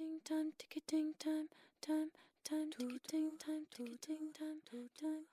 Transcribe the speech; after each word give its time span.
ticketing 0.00 0.20
time, 0.24 0.52
ticketing 0.56 1.12
time, 1.18 1.48
time, 1.82 2.10
time, 2.42 2.70
ticketing 2.70 3.36
time, 3.38 3.66
ticketing 3.70 4.32
time, 4.32 4.60
time, 4.64 4.88
time. 4.98 5.26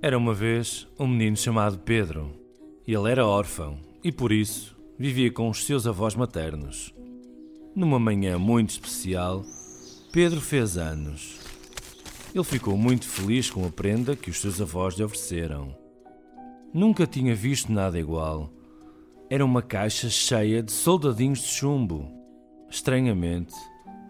Era 0.00 0.16
uma 0.16 0.32
vez 0.32 0.88
um 0.98 1.06
menino 1.06 1.36
chamado 1.36 1.78
Pedro. 1.80 2.34
Ele 2.86 3.10
era 3.10 3.26
órfão 3.26 3.78
e 4.02 4.10
por 4.10 4.32
isso 4.32 4.74
vivia 4.98 5.30
com 5.30 5.50
os 5.50 5.66
seus 5.66 5.86
avós 5.86 6.14
maternos. 6.14 6.94
Numa 7.76 7.98
manhã 7.98 8.38
muito 8.38 8.70
especial, 8.70 9.44
Pedro 10.10 10.40
fez 10.40 10.78
anos. 10.78 11.38
Ele 12.34 12.44
ficou 12.44 12.78
muito 12.78 13.06
feliz 13.06 13.50
com 13.50 13.66
a 13.66 13.70
prenda 13.70 14.16
que 14.16 14.30
os 14.30 14.40
seus 14.40 14.62
avós 14.62 14.94
lhe 14.94 15.04
ofereceram. 15.04 15.76
Nunca 16.72 17.06
tinha 17.06 17.34
visto 17.34 17.70
nada 17.70 17.98
igual. 17.98 18.50
Era 19.28 19.44
uma 19.44 19.60
caixa 19.60 20.08
cheia 20.08 20.62
de 20.62 20.72
soldadinhos 20.72 21.40
de 21.40 21.48
chumbo. 21.48 22.10
Estranhamente, 22.70 23.54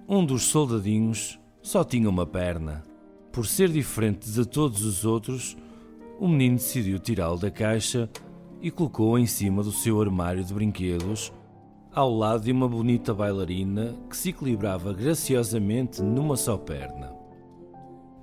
um 0.08 0.24
dos 0.24 0.44
soldadinhos 0.44 1.40
só 1.62 1.82
tinha 1.82 2.08
uma 2.08 2.26
perna. 2.26 2.84
Por 3.32 3.46
ser 3.46 3.70
diferente 3.70 4.30
de 4.30 4.46
todos 4.46 4.84
os 4.84 5.04
outros, 5.04 5.56
o 6.20 6.28
menino 6.28 6.56
decidiu 6.56 6.98
tirá-lo 6.98 7.38
da 7.38 7.50
caixa 7.50 8.08
e 8.60 8.70
colocou-o 8.70 9.18
em 9.18 9.26
cima 9.26 9.62
do 9.62 9.72
seu 9.72 10.00
armário 10.00 10.44
de 10.44 10.52
brinquedos, 10.52 11.32
ao 11.92 12.14
lado 12.14 12.44
de 12.44 12.52
uma 12.52 12.68
bonita 12.68 13.14
bailarina 13.14 13.94
que 14.08 14.16
se 14.16 14.30
equilibrava 14.30 14.92
graciosamente 14.92 16.02
numa 16.02 16.36
só 16.36 16.56
perna. 16.56 17.12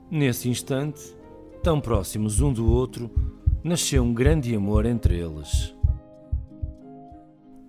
Nesse 0.09 0.49
instante, 0.49 1.01
tão 1.63 1.81
próximos 1.81 2.41
um 2.41 2.53
do 2.53 2.71
outro, 2.71 3.09
nasceu 3.63 4.03
um 4.03 4.13
grande 4.13 4.55
amor 4.55 4.85
entre 4.85 5.19
eles. 5.19 5.75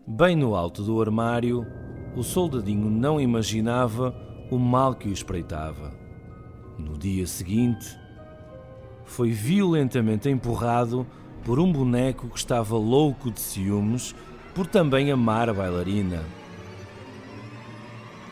Bem 0.07 0.37
no 0.37 0.55
alto 0.55 0.83
do 0.83 1.01
armário, 1.01 1.67
o 2.15 2.23
soldadinho 2.23 2.91
não 2.91 3.21
imaginava 3.21 4.15
o 4.51 4.59
mal 4.59 4.95
que 4.95 5.09
o 5.09 5.13
espreitava. 5.13 5.93
No 6.79 6.99
dia 6.99 7.27
seguinte, 7.27 7.97
foi 9.05 9.31
violentamente 9.31 10.29
empurrado 10.29 11.07
por 11.45 11.59
um 11.59 11.73
boneco 11.73 12.29
que 12.29 12.39
estava 12.39 12.77
louco 12.77 13.31
de 13.31 13.41
ciúmes 13.41 14.15
por 14.55 14.67
também 14.67 15.11
amar 15.11 15.49
a 15.49 15.55
bailarina. 15.55 16.23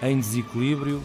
Em 0.03 0.19
desequilíbrio, 0.19 1.03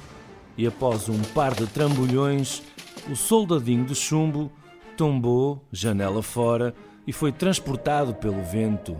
e 0.57 0.65
após 0.65 1.09
um 1.09 1.21
par 1.33 1.53
de 1.53 1.67
trambolhões, 1.67 2.61
o 3.09 3.15
soldadinho 3.15 3.85
de 3.85 3.95
chumbo 3.95 4.51
tombou, 4.95 5.61
janela 5.71 6.23
fora, 6.23 6.73
e 7.05 7.11
foi 7.11 7.31
transportado 7.31 8.15
pelo 8.15 8.41
vento. 8.41 8.95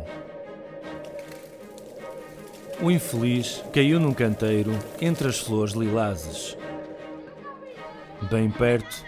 O 2.81 2.91
infeliz 2.91 3.63
caiu 3.73 3.99
num 3.99 4.13
canteiro 4.13 4.71
entre 5.01 5.27
as 5.27 5.39
flores 5.39 5.73
lilazes. 5.73 6.57
Bem 8.29 8.51
perto, 8.51 9.03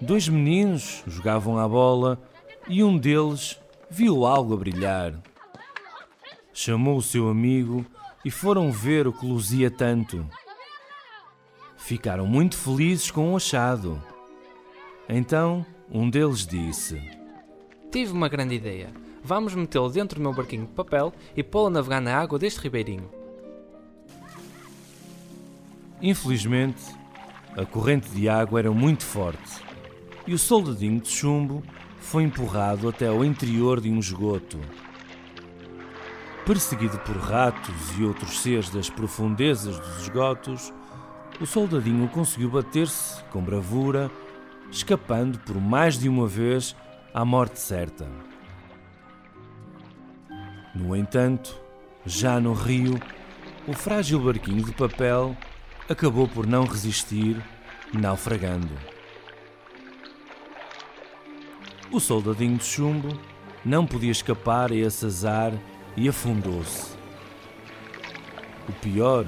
dois 0.00 0.28
meninos 0.28 1.02
jogavam 1.06 1.58
à 1.58 1.68
bola 1.68 2.20
e 2.68 2.82
um 2.82 2.98
deles 2.98 3.60
viu 3.88 4.26
algo 4.26 4.54
a 4.54 4.56
brilhar. 4.56 5.14
Chamou 6.52 6.96
o 6.96 7.02
seu 7.02 7.28
amigo 7.28 7.86
e 8.24 8.30
foram 8.30 8.72
ver 8.72 9.06
o 9.06 9.12
que 9.12 9.26
luzia 9.26 9.70
tanto. 9.70 10.26
Ficaram 11.76 12.26
muito 12.26 12.56
felizes 12.56 13.10
com 13.10 13.32
o 13.32 13.36
achado. 13.36 14.02
Então 15.08 15.64
um 15.90 16.10
deles 16.10 16.46
disse: 16.46 17.00
Tive 17.94 18.10
uma 18.10 18.28
grande 18.28 18.56
ideia. 18.56 18.92
Vamos 19.22 19.54
metê-lo 19.54 19.88
dentro 19.88 20.18
do 20.18 20.22
meu 20.22 20.32
barquinho 20.32 20.66
de 20.66 20.72
papel 20.72 21.12
e 21.36 21.44
pô-lo 21.44 21.68
a 21.68 21.70
navegar 21.70 22.00
na 22.00 22.18
água 22.18 22.40
deste 22.40 22.58
ribeirinho. 22.58 23.08
Infelizmente, 26.02 26.82
a 27.56 27.64
corrente 27.64 28.10
de 28.10 28.28
água 28.28 28.58
era 28.58 28.72
muito 28.72 29.04
forte 29.04 29.62
e 30.26 30.34
o 30.34 30.38
soldadinho 30.40 31.00
de 31.00 31.08
chumbo 31.08 31.62
foi 32.00 32.24
empurrado 32.24 32.88
até 32.88 33.06
ao 33.06 33.24
interior 33.24 33.80
de 33.80 33.88
um 33.88 34.00
esgoto. 34.00 34.58
Perseguido 36.44 36.98
por 36.98 37.16
ratos 37.16 37.96
e 37.96 38.02
outros 38.02 38.40
seres 38.40 38.70
das 38.70 38.90
profundezas 38.90 39.78
dos 39.78 40.00
esgotos, 40.00 40.72
o 41.40 41.46
soldadinho 41.46 42.08
conseguiu 42.08 42.50
bater-se 42.50 43.22
com 43.26 43.40
bravura, 43.40 44.10
escapando 44.68 45.38
por 45.38 45.60
mais 45.60 45.96
de 45.96 46.08
uma 46.08 46.26
vez 46.26 46.74
à 47.14 47.24
morte 47.24 47.60
certa. 47.60 48.08
No 50.74 50.96
entanto, 50.96 51.56
já 52.04 52.40
no 52.40 52.52
rio, 52.52 53.00
o 53.68 53.72
frágil 53.72 54.18
barquinho 54.18 54.64
de 54.64 54.72
papel 54.72 55.36
acabou 55.88 56.26
por 56.26 56.44
não 56.44 56.64
resistir, 56.64 57.40
naufragando. 57.92 58.72
O 61.92 62.00
soldadinho 62.00 62.56
de 62.56 62.64
chumbo 62.64 63.16
não 63.64 63.86
podia 63.86 64.10
escapar 64.10 64.72
a 64.72 64.74
esse 64.74 65.06
azar 65.06 65.52
e 65.96 66.08
afundou-se. 66.08 66.96
O 68.68 68.72
pior 68.72 69.24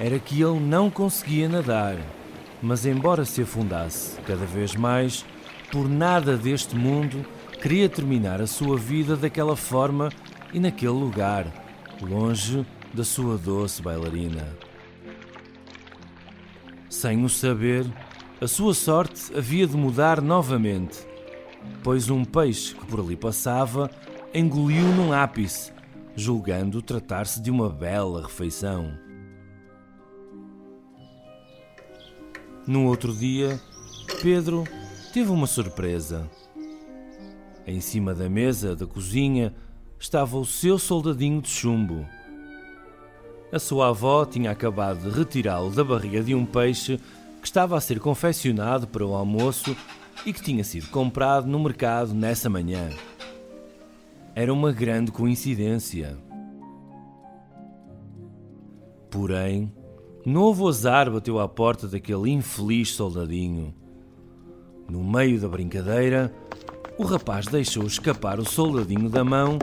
era 0.00 0.18
que 0.18 0.40
ele 0.40 0.58
não 0.58 0.90
conseguia 0.90 1.50
nadar, 1.50 1.96
mas, 2.62 2.86
embora 2.86 3.26
se 3.26 3.42
afundasse 3.42 4.18
cada 4.22 4.46
vez 4.46 4.74
mais, 4.74 5.26
por 5.70 5.88
nada 5.88 6.36
deste 6.36 6.76
mundo 6.76 7.24
queria 7.60 7.88
terminar 7.88 8.40
a 8.40 8.46
sua 8.46 8.76
vida 8.76 9.16
daquela 9.16 9.56
forma 9.56 10.10
e 10.52 10.60
naquele 10.60 10.92
lugar, 10.92 11.46
longe 12.00 12.64
da 12.94 13.04
sua 13.04 13.36
doce 13.36 13.82
bailarina. 13.82 14.56
Sem 16.88 17.24
o 17.24 17.28
saber, 17.28 17.86
a 18.40 18.46
sua 18.46 18.74
sorte 18.74 19.36
havia 19.36 19.66
de 19.66 19.76
mudar 19.76 20.20
novamente, 20.20 21.06
pois 21.82 22.08
um 22.08 22.24
peixe 22.24 22.74
que 22.74 22.86
por 22.86 23.00
ali 23.00 23.16
passava 23.16 23.90
engoliu 24.32 24.86
num 24.94 25.12
ápice, 25.12 25.72
julgando 26.14 26.80
tratar-se 26.80 27.40
de 27.40 27.50
uma 27.50 27.68
bela 27.68 28.22
refeição. 28.22 28.92
No 32.66 32.86
outro 32.86 33.14
dia, 33.14 33.60
Pedro 34.22 34.64
teve 35.16 35.30
uma 35.30 35.46
surpresa. 35.46 36.28
Em 37.66 37.80
cima 37.80 38.14
da 38.14 38.28
mesa 38.28 38.76
da 38.76 38.86
cozinha 38.86 39.54
estava 39.98 40.36
o 40.36 40.44
seu 40.44 40.78
soldadinho 40.78 41.40
de 41.40 41.48
chumbo. 41.48 42.04
A 43.50 43.58
sua 43.58 43.88
avó 43.88 44.26
tinha 44.26 44.50
acabado 44.50 45.00
de 45.00 45.08
retirá-lo 45.08 45.70
da 45.70 45.82
barriga 45.82 46.22
de 46.22 46.34
um 46.34 46.44
peixe 46.44 47.00
que 47.40 47.46
estava 47.46 47.78
a 47.78 47.80
ser 47.80 47.98
confeccionado 47.98 48.86
para 48.86 49.06
o 49.06 49.14
almoço 49.14 49.74
e 50.26 50.34
que 50.34 50.42
tinha 50.42 50.62
sido 50.62 50.88
comprado 50.88 51.46
no 51.46 51.60
mercado 51.60 52.12
nessa 52.12 52.50
manhã. 52.50 52.90
Era 54.34 54.52
uma 54.52 54.70
grande 54.70 55.12
coincidência. 55.12 56.14
Porém, 59.10 59.72
novo 60.26 60.68
azar 60.68 61.10
bateu 61.10 61.40
à 61.40 61.48
porta 61.48 61.88
daquele 61.88 62.28
infeliz 62.32 62.92
soldadinho. 62.92 63.85
No 64.88 65.02
meio 65.02 65.40
da 65.40 65.48
brincadeira, 65.48 66.32
o 66.96 67.04
rapaz 67.04 67.46
deixou 67.46 67.84
escapar 67.84 68.38
o 68.38 68.44
soldadinho 68.44 69.10
da 69.10 69.24
mão, 69.24 69.58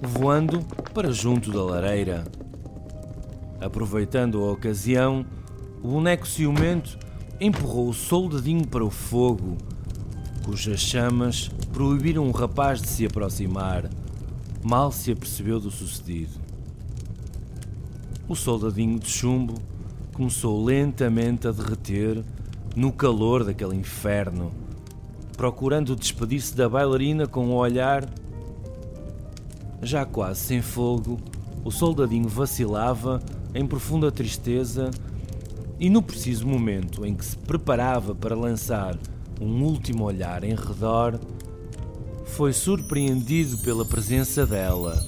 voando 0.00 0.60
para 0.94 1.12
junto 1.12 1.52
da 1.52 1.62
lareira. 1.62 2.24
Aproveitando 3.60 4.42
a 4.42 4.52
ocasião, 4.52 5.24
o 5.82 5.88
boneco 5.88 6.26
ciumento 6.26 6.98
empurrou 7.40 7.88
o 7.88 7.94
soldadinho 7.94 8.66
para 8.66 8.84
o 8.84 8.90
fogo, 8.90 9.56
cujas 10.44 10.80
chamas 10.80 11.48
proibiram 11.72 12.26
o 12.26 12.32
rapaz 12.32 12.80
de 12.80 12.88
se 12.88 13.06
aproximar. 13.06 13.88
Mal 14.62 14.90
se 14.90 15.12
apercebeu 15.12 15.60
do 15.60 15.70
sucedido. 15.70 16.40
O 18.26 18.34
soldadinho 18.34 18.98
de 18.98 19.10
chumbo 19.10 19.54
começou 20.14 20.64
lentamente 20.64 21.46
a 21.46 21.52
derreter 21.52 22.24
no 22.74 22.92
calor 22.92 23.44
daquele 23.44 23.76
inferno, 23.76 24.50
procurando 25.36 25.94
despedir-se 25.94 26.56
da 26.56 26.68
bailarina 26.68 27.26
com 27.26 27.46
um 27.46 27.54
olhar. 27.54 28.08
Já 29.82 30.04
quase 30.04 30.40
sem 30.40 30.62
fogo, 30.62 31.18
o 31.64 31.70
soldadinho 31.70 32.28
vacilava 32.28 33.22
em 33.54 33.66
profunda 33.66 34.10
tristeza 34.10 34.90
e, 35.78 35.88
no 35.88 36.02
preciso 36.02 36.46
momento 36.46 37.04
em 37.04 37.14
que 37.14 37.24
se 37.24 37.36
preparava 37.36 38.14
para 38.14 38.34
lançar 38.34 38.98
um 39.40 39.62
último 39.62 40.04
olhar 40.04 40.42
em 40.44 40.54
redor, 40.54 41.18
foi 42.24 42.52
surpreendido 42.52 43.58
pela 43.58 43.84
presença 43.84 44.46
dela, 44.46 45.00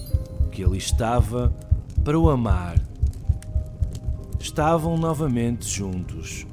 que 0.53 0.63
ali 0.63 0.79
estava 0.79 1.55
para 2.05 2.19
o 2.19 2.31
amar. 2.31 2.81
Estavam 4.39 4.97
novamente 4.97 5.69
juntos. 5.69 6.47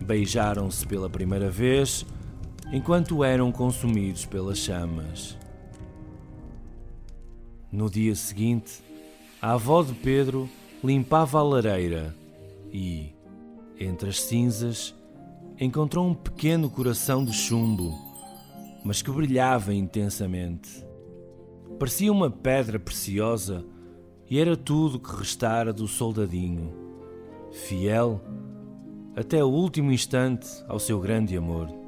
Beijaram-se 0.00 0.86
pela 0.86 1.10
primeira 1.10 1.50
vez 1.50 2.06
enquanto 2.72 3.24
eram 3.24 3.50
consumidos 3.50 4.26
pelas 4.26 4.58
chamas. 4.58 5.36
No 7.70 7.90
dia 7.90 8.14
seguinte, 8.14 8.82
a 9.40 9.52
avó 9.52 9.82
de 9.82 9.92
Pedro 9.94 10.48
limpava 10.82 11.38
a 11.38 11.42
lareira 11.42 12.14
e, 12.72 13.12
entre 13.78 14.10
as 14.10 14.20
cinzas, 14.20 14.94
encontrou 15.60 16.06
um 16.06 16.14
pequeno 16.14 16.70
coração 16.70 17.24
de 17.24 17.32
chumbo, 17.32 17.94
mas 18.84 19.02
que 19.02 19.10
brilhava 19.10 19.74
intensamente. 19.74 20.86
Parecia 21.78 22.12
uma 22.12 22.30
pedra 22.30 22.78
preciosa 22.78 23.64
e 24.30 24.38
era 24.38 24.56
tudo 24.56 25.00
que 25.00 25.14
restara 25.14 25.72
do 25.72 25.86
soldadinho, 25.86 26.72
fiel 27.50 28.20
até 29.16 29.42
o 29.42 29.48
último 29.48 29.92
instante 29.92 30.48
ao 30.68 30.78
seu 30.78 31.00
grande 31.00 31.36
amor. 31.36 31.87